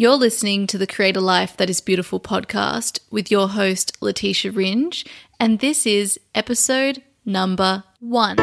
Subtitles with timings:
[0.00, 4.52] You're listening to the Create a Life That Is Beautiful podcast with your host, Letitia
[4.52, 5.04] Ringe,
[5.40, 8.36] and this is episode number one.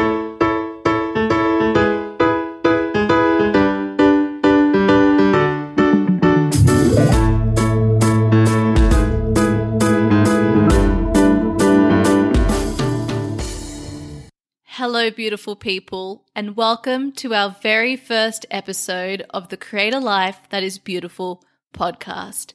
[14.66, 20.40] Hello, beautiful people, and welcome to our very first episode of the Create a Life
[20.50, 21.42] That Is Beautiful
[21.76, 22.54] podcast.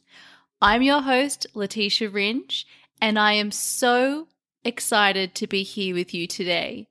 [0.62, 2.66] I'm your host, Letitia Ringe,
[3.00, 4.28] and I am so
[4.64, 6.88] excited to be here with you today.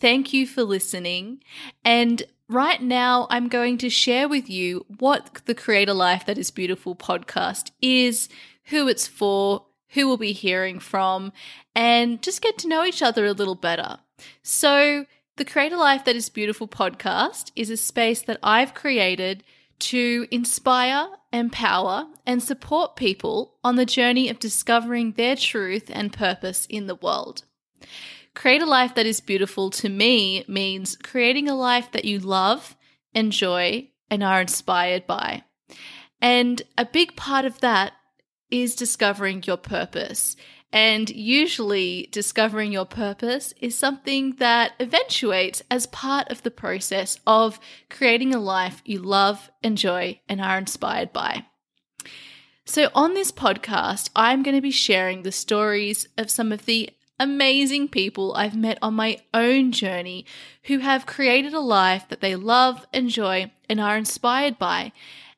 [0.00, 1.42] Thank you for listening.
[1.84, 6.38] And right now, I'm going to share with you what the Create a Life That
[6.38, 8.28] Is Beautiful podcast is,
[8.66, 11.32] who it's for, who we'll be hearing from,
[11.74, 13.98] and just get to know each other a little better.
[14.42, 19.44] So, the Create a Life That Is Beautiful podcast is a space that I've created
[19.78, 26.66] to inspire, empower, and support people on the journey of discovering their truth and purpose
[26.66, 27.44] in the world.
[28.34, 32.76] Create a life that is beautiful to me means creating a life that you love,
[33.14, 35.42] enjoy, and are inspired by.
[36.20, 37.92] And a big part of that
[38.50, 40.36] is discovering your purpose.
[40.72, 47.60] And usually, discovering your purpose is something that eventuates as part of the process of
[47.90, 51.44] creating a life you love, enjoy, and are inspired by.
[52.64, 56.88] So, on this podcast, I'm going to be sharing the stories of some of the
[57.20, 60.24] amazing people I've met on my own journey
[60.64, 64.92] who have created a life that they love, enjoy, and are inspired by.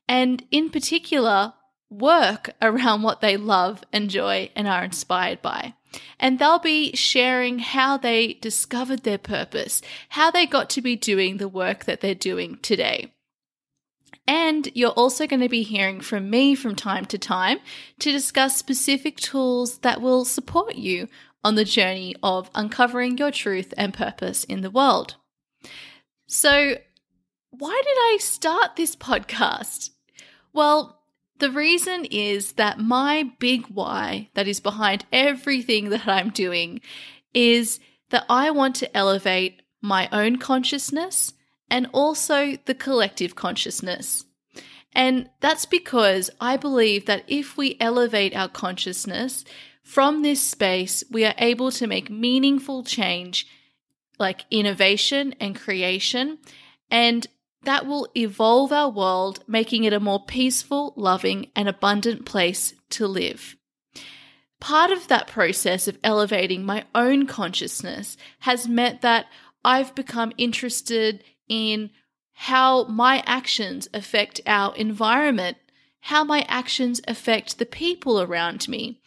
[0.09, 1.55] And in particular,
[1.98, 5.75] work around what they love, enjoy, and are inspired by.
[6.19, 11.37] And they'll be sharing how they discovered their purpose, how they got to be doing
[11.37, 13.12] the work that they're doing today.
[14.27, 17.59] And you're also going to be hearing from me from time to time
[17.98, 21.09] to discuss specific tools that will support you
[21.42, 25.16] on the journey of uncovering your truth and purpose in the world.
[26.26, 26.78] So,
[27.50, 29.91] why did I start this podcast?
[30.55, 31.03] Well,
[31.44, 36.81] the reason is that my big why that is behind everything that I'm doing
[37.34, 41.34] is that I want to elevate my own consciousness
[41.69, 44.25] and also the collective consciousness.
[44.94, 49.44] And that's because I believe that if we elevate our consciousness
[49.82, 53.47] from this space, we are able to make meaningful change
[54.19, 56.38] like innovation and creation.
[56.91, 57.26] And
[57.64, 63.06] that will evolve our world, making it a more peaceful, loving, and abundant place to
[63.06, 63.56] live.
[64.60, 69.26] Part of that process of elevating my own consciousness has meant that
[69.64, 71.91] I've become interested in
[72.32, 75.56] how my actions affect our environment,
[76.00, 79.00] how my actions affect the people around me,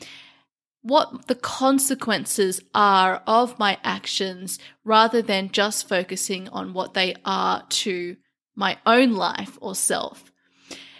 [0.81, 7.65] what the consequences are of my actions rather than just focusing on what they are
[7.69, 8.15] to
[8.57, 10.33] my own life or self.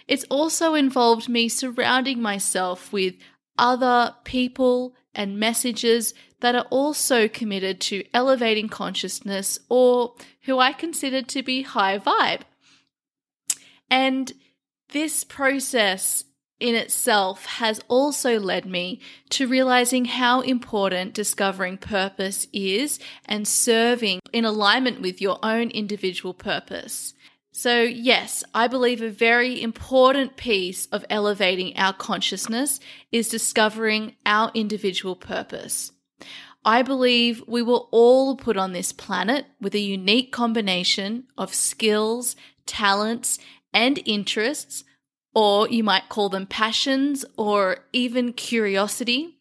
[0.07, 3.15] It's also involved me surrounding myself with
[3.57, 10.13] other people and messages that are also committed to elevating consciousness or
[10.43, 12.41] who I consider to be high vibe.
[13.89, 14.31] And
[14.91, 16.23] this process
[16.59, 24.19] in itself has also led me to realizing how important discovering purpose is and serving
[24.33, 27.13] in alignment with your own individual purpose.
[27.57, 32.79] So, yes, I believe a very important piece of elevating our consciousness
[33.11, 35.91] is discovering our individual purpose.
[36.63, 42.35] I believe we were all put on this planet with a unique combination of skills,
[42.67, 43.39] talents,
[43.73, 44.83] and interests,
[45.33, 49.39] or you might call them passions or even curiosity,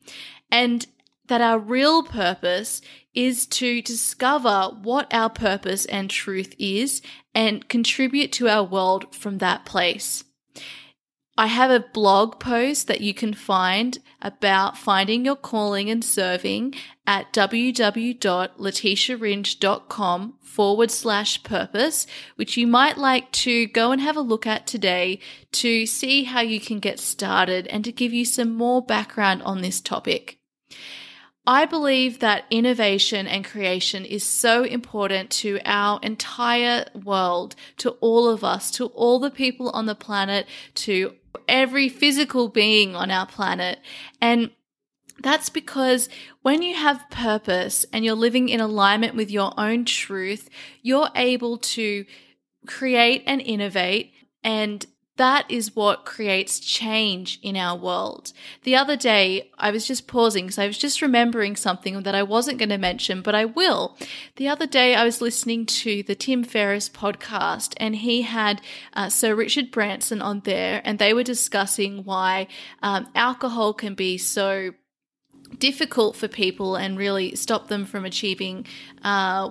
[0.51, 0.87] and
[1.27, 2.81] that our real purpose
[3.17, 7.03] is to discover what our purpose and truth is
[7.35, 10.23] and contribute to our world from that place.
[11.39, 16.75] I have a blog post that you can find about finding your calling and serving
[17.07, 24.47] at www.letitiaringe.com forward slash purpose, which you might like to go and have a look
[24.47, 25.19] at today
[25.53, 29.61] to see how you can get started and to give you some more background on
[29.61, 30.36] this topic.
[31.47, 38.29] I believe that innovation and creation is so important to our entire world, to all
[38.29, 41.15] of us, to all the people on the planet, to
[41.49, 43.79] every physical being on our planet.
[44.21, 44.51] And
[45.21, 46.09] that's because
[46.43, 50.51] when you have purpose and you're living in alignment with your own truth,
[50.83, 52.05] you're able to
[52.67, 54.13] create and innovate
[54.43, 54.85] and
[55.17, 58.33] that is what creates change in our world.
[58.65, 62.23] The other day, I was just pausing because I was just remembering something that I
[62.23, 63.97] wasn't going to mention, but I will.
[64.37, 68.61] The other day, I was listening to the Tim Ferriss podcast, and he had
[68.93, 72.47] uh, Sir Richard Branson on there, and they were discussing why
[72.83, 74.73] um, alcohol can be so
[75.59, 78.67] difficult for people and really stop them from achieving
[79.03, 79.51] uh,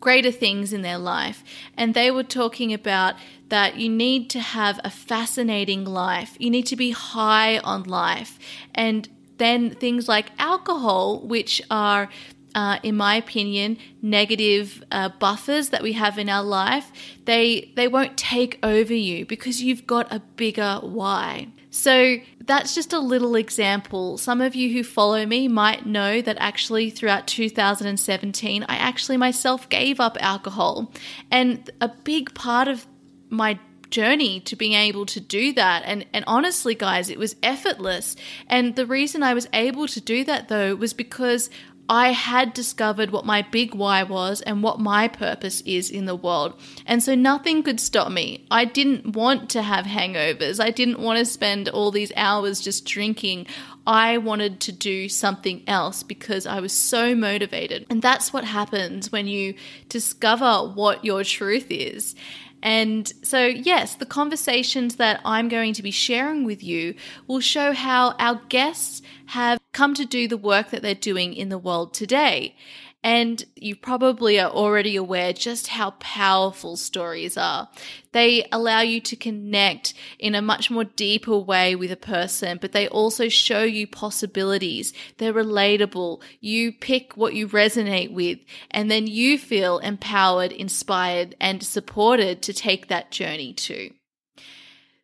[0.00, 1.42] greater things in their life.
[1.76, 3.14] And they were talking about
[3.48, 8.38] that you need to have a fascinating life, you need to be high on life.
[8.74, 9.08] And
[9.38, 12.08] then things like alcohol, which are
[12.54, 16.92] uh, in my opinion, negative uh, buffers that we have in our life,
[17.24, 21.48] they they won't take over you because you've got a bigger why.
[21.72, 24.18] So that's just a little example.
[24.18, 29.66] Some of you who follow me might know that actually throughout 2017, I actually myself
[29.70, 30.92] gave up alcohol.
[31.30, 32.86] And a big part of
[33.30, 33.58] my
[33.88, 38.16] journey to being able to do that and and honestly guys it was effortless
[38.46, 41.50] and the reason I was able to do that though was because
[41.88, 46.16] I had discovered what my big why was and what my purpose is in the
[46.16, 46.58] world.
[46.86, 48.46] And so nothing could stop me.
[48.50, 50.62] I didn't want to have hangovers.
[50.62, 53.46] I didn't want to spend all these hours just drinking.
[53.86, 57.86] I wanted to do something else because I was so motivated.
[57.90, 59.54] And that's what happens when you
[59.88, 62.14] discover what your truth is.
[62.62, 66.94] And so, yes, the conversations that I'm going to be sharing with you
[67.26, 71.48] will show how our guests have come to do the work that they're doing in
[71.48, 72.54] the world today.
[73.04, 77.68] And you probably are already aware just how powerful stories are.
[78.12, 82.70] They allow you to connect in a much more deeper way with a person, but
[82.70, 84.92] they also show you possibilities.
[85.18, 86.22] They're relatable.
[86.40, 88.38] You pick what you resonate with,
[88.70, 93.90] and then you feel empowered, inspired, and supported to take that journey too.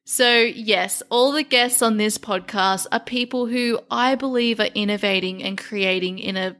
[0.04, 5.42] So, yes, all the guests on this podcast are people who I believe are innovating
[5.42, 6.56] and creating in a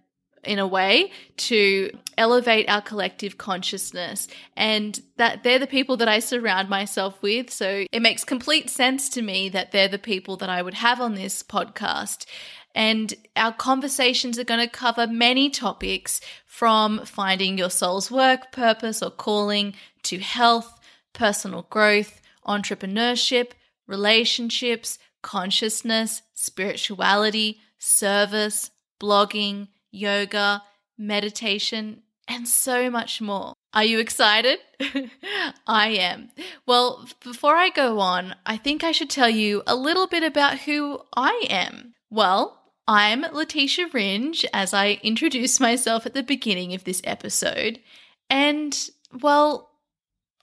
[0.49, 4.27] in a way to elevate our collective consciousness.
[4.57, 7.51] And that they're the people that I surround myself with.
[7.51, 11.01] So it makes complete sense to me that they're the people that I would have
[11.01, 12.25] on this podcast.
[12.75, 19.03] And our conversations are going to cover many topics from finding your soul's work purpose
[19.03, 19.75] or calling
[20.05, 20.81] to health
[21.13, 23.51] personal growth entrepreneurship
[23.87, 28.71] relationships consciousness spirituality service
[29.01, 30.63] blogging yoga,
[30.97, 33.55] meditation, and so much more.
[33.73, 34.59] Are you excited?
[35.67, 36.31] I am.
[36.67, 40.61] Well, before I go on, I think I should tell you a little bit about
[40.61, 41.95] who I am.
[42.11, 47.81] Well, I'm Letitia Ringe, as I introduced myself at the beginning of this episode.
[48.31, 48.77] And,
[49.21, 49.71] well,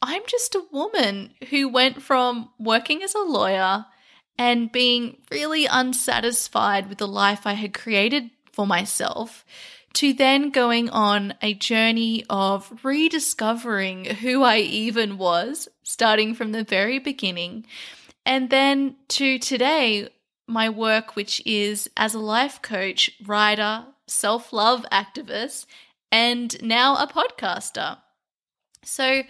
[0.01, 3.86] I'm just a woman who went from working as a lawyer
[4.38, 9.46] and being really unsatisfied with the life I had created for myself
[9.96, 16.66] to then going on a journey of rediscovering who I even was, starting from the
[16.66, 17.66] very beginning,
[18.25, 20.10] and then to today,
[20.48, 25.66] my work, which is as a life coach, writer, self love activist,
[26.12, 27.98] and now a podcaster.
[28.84, 29.24] So,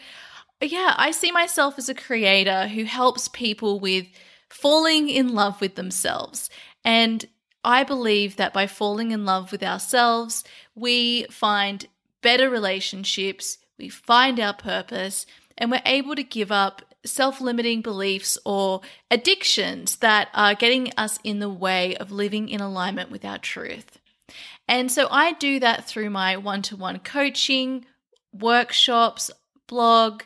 [0.62, 4.07] yeah, I see myself as a creator who helps people with
[4.50, 6.50] falling in love with themselves.
[6.83, 7.26] And
[7.66, 10.44] I believe that by falling in love with ourselves,
[10.76, 11.88] we find
[12.22, 15.26] better relationships, we find our purpose,
[15.57, 18.81] and we're able to give up self limiting beliefs or
[19.12, 24.00] addictions that are getting us in the way of living in alignment with our truth.
[24.68, 27.86] And so I do that through my one to one coaching,
[28.34, 29.31] workshops,
[29.68, 30.24] blog,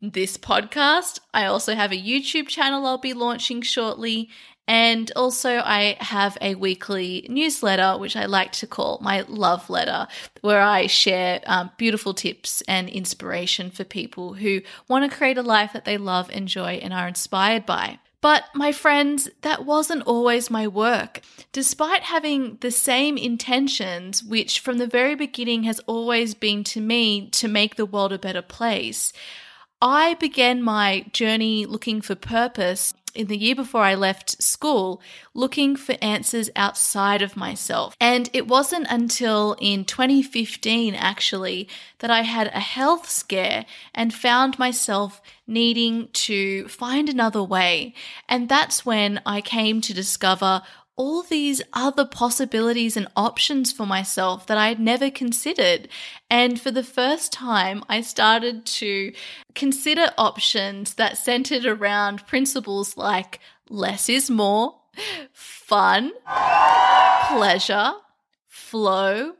[0.00, 1.20] this podcast.
[1.34, 4.28] I also have a YouTube channel I'll be launching shortly,
[4.70, 10.06] and also, I have a weekly newsletter, which I like to call my love letter,
[10.42, 15.42] where I share um, beautiful tips and inspiration for people who want to create a
[15.42, 17.98] life that they love, enjoy, and are inspired by.
[18.20, 21.20] But, my friends, that wasn't always my work.
[21.50, 27.28] Despite having the same intentions, which from the very beginning has always been to me
[27.30, 29.12] to make the world a better place,
[29.82, 35.00] I began my journey looking for purpose in the year before I left school
[35.34, 37.96] looking for answers outside of myself.
[38.00, 44.58] And it wasn't until in 2015, actually, that I had a health scare and found
[44.58, 47.94] myself needing to find another way.
[48.28, 50.62] And that's when I came to discover
[51.00, 55.88] all these other possibilities and options for myself that I had never considered.
[56.28, 59.14] And for the first time, I started to
[59.54, 63.40] consider options that centered around principles like
[63.70, 64.74] less is more,
[65.32, 66.12] fun,
[67.28, 67.92] pleasure,
[68.46, 69.36] flow,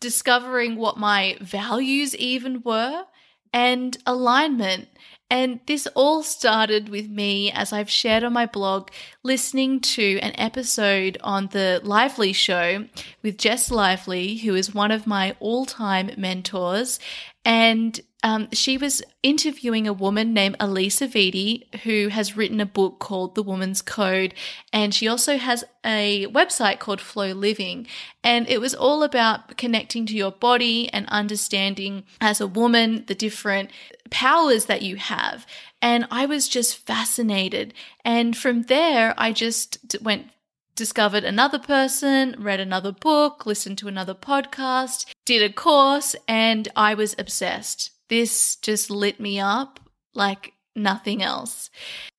[0.00, 3.04] discovering what my values even were,
[3.52, 4.88] and alignment.
[5.30, 8.88] And this all started with me, as I've shared on my blog,
[9.22, 12.86] listening to an episode on the Lively Show
[13.22, 16.98] with Jess Lively, who is one of my all time mentors.
[17.44, 22.98] And um, she was interviewing a woman named Alisa Vitti, who has written a book
[22.98, 24.34] called The Woman's Code.
[24.72, 27.86] And she also has a website called FLO Living.
[28.24, 33.14] And it was all about connecting to your body and understanding as a woman the
[33.14, 33.70] different
[34.10, 35.46] powers that you have.
[35.80, 37.72] And I was just fascinated.
[38.04, 40.30] And from there, I just went
[40.74, 46.94] discovered another person, read another book, listened to another podcast, did a course, and I
[46.94, 47.90] was obsessed.
[48.08, 49.80] This just lit me up
[50.14, 51.70] like nothing else.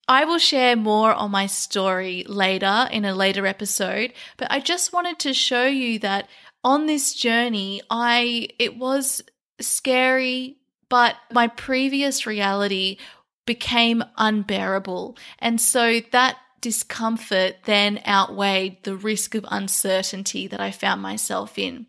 [0.08, 4.92] I will share more on my story later in a later episode, but I just
[4.92, 6.28] wanted to show you that
[6.64, 9.22] on this journey, I it was
[9.62, 10.58] scary,
[10.90, 12.98] but my previous reality
[13.46, 15.18] became unbearable.
[15.38, 21.88] And so that discomfort then outweighed the risk of uncertainty that I found myself in.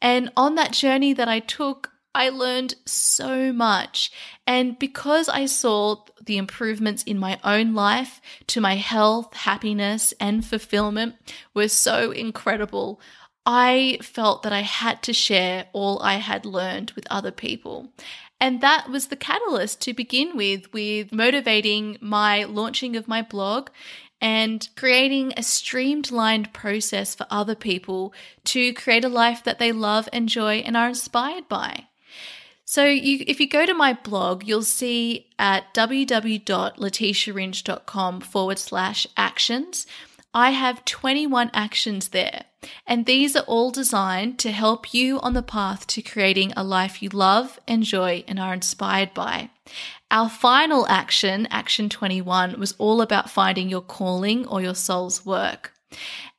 [0.00, 4.10] And on that journey that I took, I learned so much.
[4.46, 10.44] And because I saw the improvements in my own life to my health, happiness, and
[10.44, 11.14] fulfillment
[11.54, 13.00] were so incredible,
[13.46, 17.92] I felt that I had to share all I had learned with other people.
[18.40, 23.70] And that was the catalyst to begin with, with motivating my launching of my blog
[24.20, 28.12] and creating a streamlined process for other people
[28.44, 31.86] to create a life that they love, enjoy, and are inspired by.
[32.70, 39.86] So, you, if you go to my blog, you'll see at www.letitiaringe.com forward slash actions,
[40.34, 42.44] I have 21 actions there.
[42.86, 47.02] And these are all designed to help you on the path to creating a life
[47.02, 49.48] you love, enjoy, and are inspired by.
[50.10, 55.72] Our final action, action 21, was all about finding your calling or your soul's work.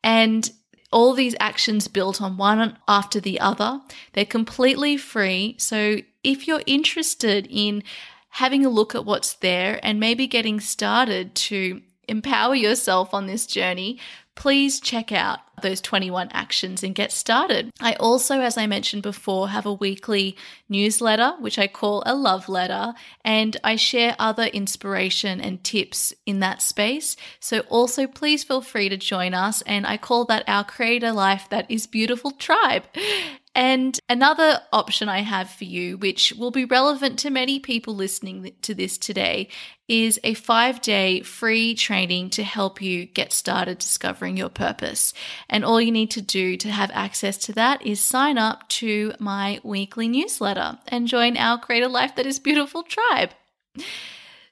[0.04, 0.52] And
[0.92, 3.82] all these actions built on one after the other.
[4.14, 5.56] They're completely free.
[5.58, 7.84] So if you're interested in
[8.30, 13.46] having a look at what's there and maybe getting started to empower yourself on this
[13.46, 14.00] journey,
[14.36, 17.70] please check out those 21 actions and get started.
[17.82, 20.38] I also, as I mentioned before, have a weekly
[20.70, 22.94] newsletter, which I call a love letter,
[23.26, 27.18] and I share other inspiration and tips in that space.
[27.42, 29.62] So also please feel free to join us.
[29.64, 32.84] And I call that our Create a Life That Is Beautiful tribe.
[33.56, 38.53] And another option I have for you, which will be relevant to many people listening
[38.62, 39.50] to this today,
[39.88, 45.13] is a five day free training to help you get started discovering your purpose.
[45.50, 49.13] And all you need to do to have access to that is sign up to
[49.20, 53.32] my weekly newsletter and join our Create a Life That Is Beautiful tribe.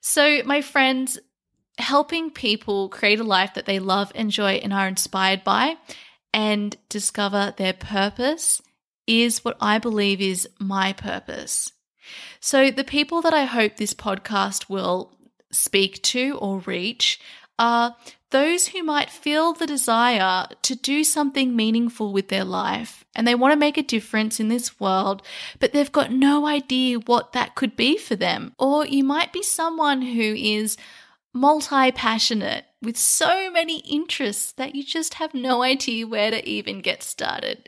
[0.01, 1.19] So, my friends,
[1.77, 5.77] helping people create a life that they love, enjoy, and are inspired by
[6.33, 8.61] and discover their purpose
[9.07, 11.71] is what I believe is my purpose.
[12.39, 15.13] So, the people that I hope this podcast will
[15.51, 17.19] speak to or reach
[17.57, 17.95] are
[18.29, 23.35] those who might feel the desire to do something meaningful with their life and they
[23.35, 25.21] want to make a difference in this world,
[25.59, 28.53] but they've got no idea what that could be for them.
[28.59, 30.77] Or you might be someone who is
[31.37, 36.79] multi passionate with so many interests that you just have no idea where to even
[36.81, 37.67] get started.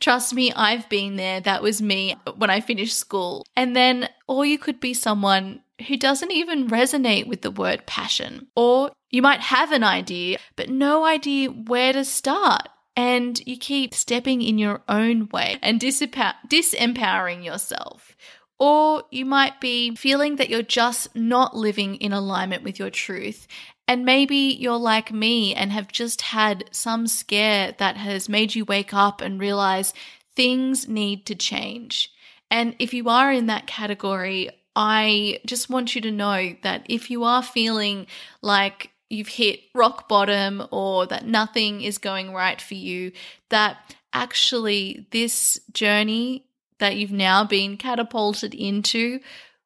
[0.00, 1.40] Trust me, I've been there.
[1.40, 3.46] That was me when I finished school.
[3.56, 8.48] And then, or you could be someone who doesn't even resonate with the word passion.
[8.54, 12.68] Or you might have an idea, but no idea where to start.
[12.96, 18.14] And you keep stepping in your own way and disempowering yourself.
[18.60, 23.48] Or you might be feeling that you're just not living in alignment with your truth.
[23.88, 28.66] And maybe you're like me and have just had some scare that has made you
[28.66, 29.94] wake up and realize
[30.36, 32.12] things need to change.
[32.50, 37.10] And if you are in that category, I just want you to know that if
[37.10, 38.06] you are feeling
[38.42, 43.12] like you've hit rock bottom or that nothing is going right for you,
[43.48, 46.44] that actually this journey
[46.80, 49.20] that you've now been catapulted into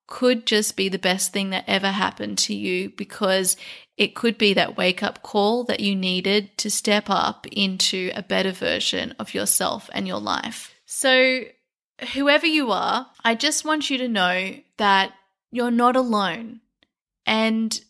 [0.07, 3.57] could just be the best thing that ever happened to you because
[3.97, 8.23] it could be that wake up call that you needed to step up into a
[8.23, 10.75] better version of yourself and your life.
[10.85, 11.45] So,
[12.13, 15.13] whoever you are, I just want you to know that
[15.51, 16.61] you're not alone.
[17.25, 17.81] And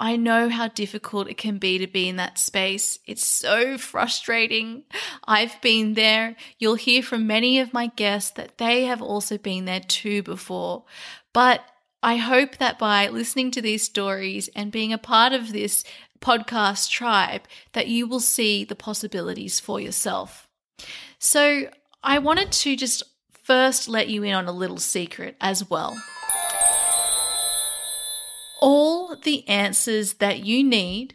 [0.00, 3.00] I know how difficult it can be to be in that space.
[3.04, 4.84] It's so frustrating.
[5.26, 6.36] I've been there.
[6.58, 10.84] You'll hear from many of my guests that they have also been there too before.
[11.32, 11.62] But
[12.00, 15.82] I hope that by listening to these stories and being a part of this
[16.20, 20.48] podcast tribe, that you will see the possibilities for yourself.
[21.18, 21.70] So
[22.04, 23.02] I wanted to just
[23.42, 26.00] first let you in on a little secret as well.
[29.08, 31.14] All the answers that you need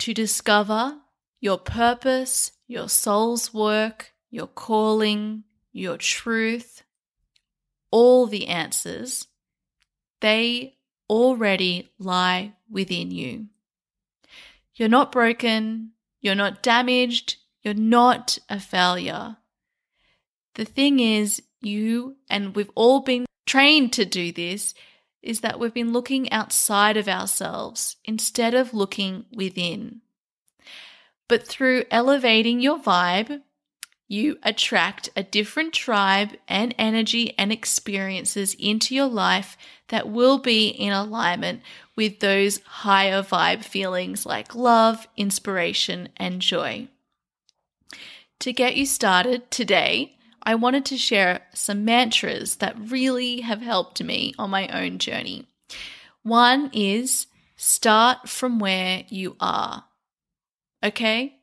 [0.00, 0.98] to discover
[1.40, 6.82] your purpose, your soul's work, your calling, your truth,
[7.90, 9.28] all the answers
[10.20, 10.76] they
[11.08, 13.46] already lie within you.
[14.74, 19.38] You're not broken, you're not damaged, you're not a failure.
[20.54, 24.74] The thing is, you, and we've all been trained to do this,
[25.22, 30.00] is that we've been looking outside of ourselves instead of looking within.
[31.28, 33.42] But through elevating your vibe,
[34.08, 39.56] you attract a different tribe and energy and experiences into your life
[39.88, 41.62] that will be in alignment
[41.96, 46.88] with those higher vibe feelings like love, inspiration, and joy.
[48.40, 54.02] To get you started today, I wanted to share some mantras that really have helped
[54.02, 55.46] me on my own journey.
[56.22, 59.84] One is start from where you are.
[60.82, 61.36] Okay?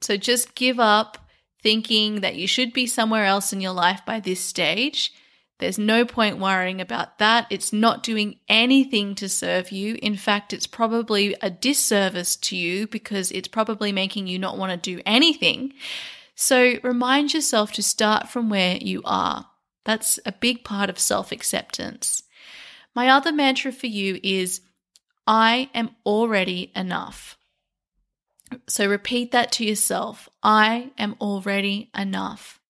[0.00, 1.18] So just give up
[1.62, 5.12] thinking that you should be somewhere else in your life by this stage.
[5.58, 7.48] There's no point worrying about that.
[7.50, 9.98] It's not doing anything to serve you.
[10.00, 14.70] In fact, it's probably a disservice to you because it's probably making you not want
[14.70, 15.72] to do anything.
[16.40, 19.46] So remind yourself to start from where you are.
[19.84, 22.22] That's a big part of self acceptance.
[22.94, 24.60] My other mantra for you is
[25.26, 27.36] I am already enough.
[28.68, 32.60] So repeat that to yourself I am already enough.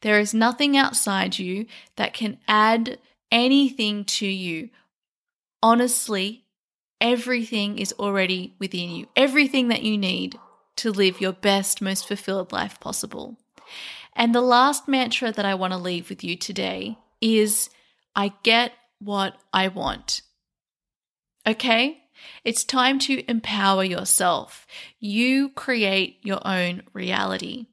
[0.00, 2.98] There is nothing outside you that can add
[3.30, 4.70] anything to you.
[5.62, 6.46] Honestly,
[6.98, 10.38] everything is already within you, everything that you need
[10.78, 13.36] to live your best, most fulfilled life possible.
[14.14, 17.70] And the last mantra that I want to leave with you today is
[18.16, 20.22] I get what I want.
[21.46, 22.02] Okay?
[22.44, 24.66] It's time to empower yourself.
[24.98, 27.66] You create your own reality.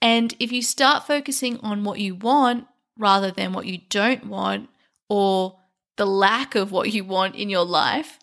[0.00, 2.66] And if you start focusing on what you want
[2.98, 4.68] rather than what you don't want
[5.08, 5.58] or
[5.96, 8.18] the lack of what you want in your life,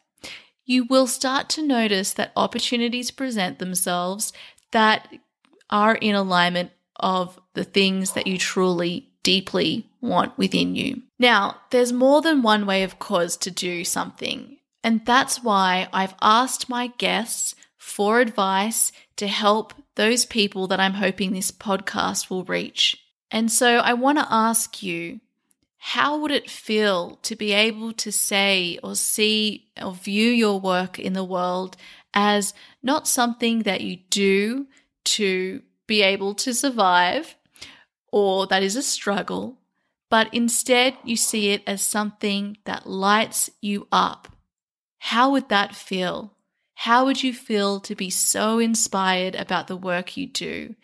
[0.66, 4.32] you will start to notice that opportunities present themselves
[4.72, 5.12] that
[5.70, 11.02] are in alignment of the things that you truly deeply want within you.
[11.20, 14.58] Now, there's more than one way of cause to do something.
[14.84, 20.94] And that's why I've asked my guests for advice to help those people that I'm
[20.94, 22.98] hoping this podcast will reach.
[23.30, 25.20] And so I want to ask you
[25.84, 31.00] how would it feel to be able to say or see or view your work
[31.00, 31.76] in the world
[32.14, 34.68] as not something that you do
[35.04, 37.36] to be able to survive
[38.12, 39.58] or that is a struggle,
[40.10, 44.28] but instead you see it as something that lights you up
[45.04, 46.32] how would that feel?
[46.76, 50.76] How would you feel to be so inspired about the work you do?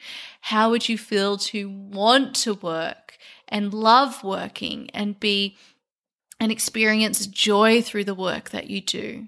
[0.42, 5.58] How would you feel to want to work and love working and be
[6.40, 9.28] and experience joy through the work that you do?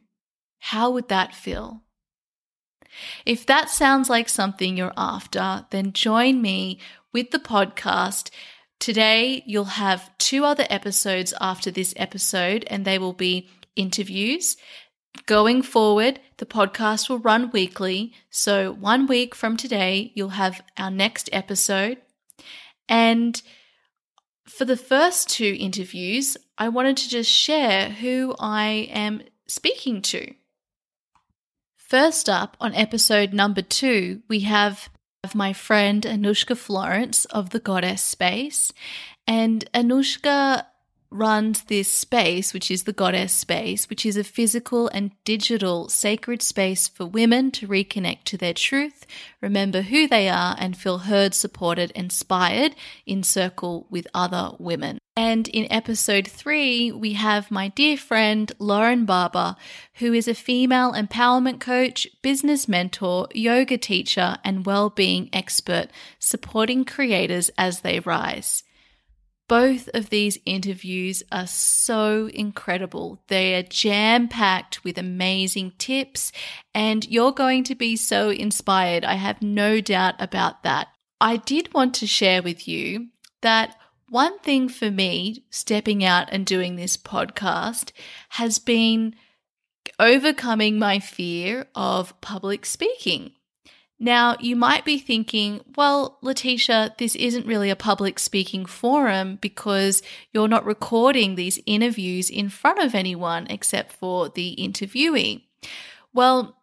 [0.59, 1.83] How would that feel?
[3.25, 6.79] If that sounds like something you're after, then join me
[7.13, 8.29] with the podcast.
[8.79, 14.57] Today, you'll have two other episodes after this episode, and they will be interviews.
[15.25, 18.13] Going forward, the podcast will run weekly.
[18.29, 21.97] So, one week from today, you'll have our next episode.
[22.87, 23.41] And
[24.59, 30.33] for the first two interviews, I wanted to just share who I am speaking to.
[31.77, 34.89] First up, on episode number two, we have
[35.33, 38.73] my friend Anushka Florence of the Goddess Space.
[39.25, 40.65] And Anushka
[41.11, 46.41] runs this space, which is the goddess space, which is a physical and digital sacred
[46.41, 49.05] space for women to reconnect to their truth,
[49.41, 54.99] remember who they are, and feel heard, supported, inspired in circle with other women.
[55.17, 59.57] And in episode three, we have my dear friend Lauren Barber,
[59.95, 65.87] who is a female empowerment coach, business mentor, yoga teacher, and well-being expert,
[66.19, 68.63] supporting creators as they rise.
[69.49, 73.23] Both of these interviews are so incredible.
[73.29, 76.31] They are jam packed with amazing tips,
[76.75, 79.03] and you're going to be so inspired.
[79.03, 80.89] I have no doubt about that.
[81.19, 83.07] I did want to share with you
[83.41, 83.75] that
[84.07, 87.91] one thing for me stepping out and doing this podcast
[88.29, 89.15] has been
[89.97, 93.31] overcoming my fear of public speaking.
[93.99, 100.01] Now, you might be thinking, well, Letitia, this isn't really a public speaking forum because
[100.31, 105.43] you're not recording these interviews in front of anyone except for the interviewee.
[106.13, 106.55] Well,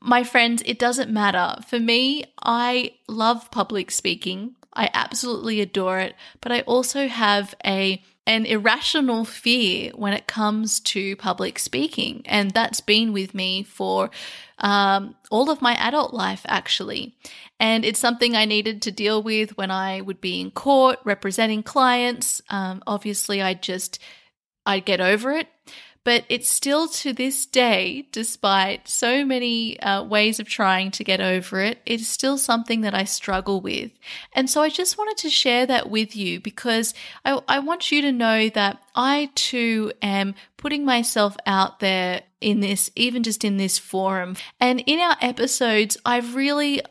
[0.00, 1.62] my friends, it doesn't matter.
[1.68, 4.56] For me, I love public speaking.
[4.74, 10.78] I absolutely adore it, but I also have a an irrational fear when it comes
[10.78, 12.22] to public speaking.
[12.26, 14.10] And that's been with me for
[14.62, 17.14] um, all of my adult life, actually.
[17.60, 21.62] And it's something I needed to deal with when I would be in court representing
[21.62, 22.40] clients.
[22.48, 23.98] Um, obviously, I just,
[24.64, 25.48] I'd get over it.
[26.04, 31.20] But it's still to this day, despite so many uh, ways of trying to get
[31.20, 33.92] over it, it's still something that I struggle with.
[34.32, 36.92] And so I just wanted to share that with you because
[37.24, 42.58] I, I want you to know that I too am putting myself out there in
[42.58, 44.36] this, even just in this forum.
[44.58, 46.82] And in our episodes, I've really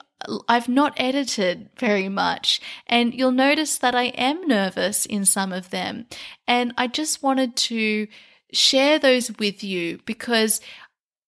[0.48, 5.72] I've not edited very much, and you'll notice that I am nervous in some of
[5.72, 6.06] them.
[6.48, 8.08] And I just wanted to
[8.54, 10.62] share those with you because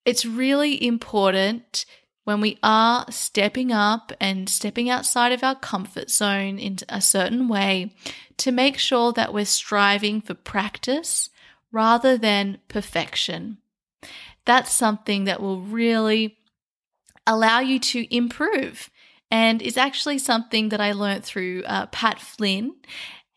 [0.05, 1.85] it's really important
[2.25, 7.47] when we are stepping up and stepping outside of our comfort zone in a certain
[7.47, 7.93] way
[8.37, 11.29] to make sure that we're striving for practice
[11.71, 13.57] rather than perfection.
[14.45, 16.37] That's something that will really
[17.27, 18.89] allow you to improve
[19.31, 22.75] and is actually something that I learned through uh, Pat Flynn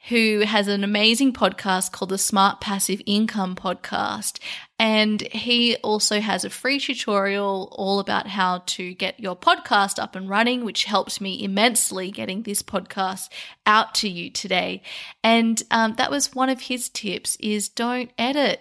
[0.08, 4.38] who has an amazing podcast called the Smart Passive Income Podcast.
[4.78, 10.14] And he also has a free tutorial all about how to get your podcast up
[10.14, 13.30] and running, which helped me immensely getting this podcast
[13.66, 14.82] out to you today.
[15.24, 18.60] And um, that was one of his tips is don't edit.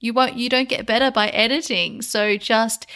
[0.00, 2.02] You won't, you don't get better by editing.
[2.02, 2.86] So just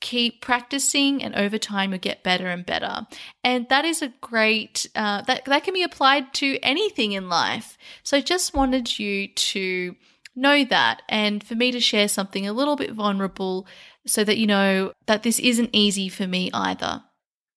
[0.00, 3.06] keep practicing and over time you'll get better and better.
[3.44, 7.76] And that is a great uh, that that can be applied to anything in life.
[8.02, 9.96] So i just wanted you to
[10.36, 13.66] know that and for me to share something a little bit vulnerable
[14.06, 17.02] so that you know that this isn't easy for me either.